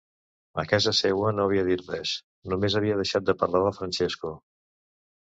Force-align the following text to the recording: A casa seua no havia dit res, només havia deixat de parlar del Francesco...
A 0.61 0.63
casa 0.69 0.93
seua 0.99 1.33
no 1.39 1.43
havia 1.43 1.65
dit 1.67 1.83
res, 1.89 2.13
només 2.53 2.79
havia 2.81 2.97
deixat 3.03 3.29
de 3.29 3.37
parlar 3.43 3.63
del 3.67 3.77
Francesco... 3.81 4.33